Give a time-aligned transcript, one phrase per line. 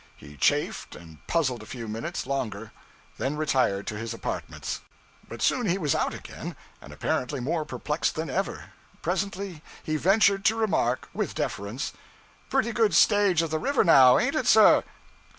[0.17, 2.71] He chafed and puzzled a few minutes longer,
[3.19, 4.81] then retired to his apartments.
[5.29, 8.71] But soon he was out again, and apparently more perplexed than ever.
[9.03, 11.93] Presently he ventured to remark, with deference
[12.49, 14.83] 'Pretty good stage of the river now, ain't it, sir?'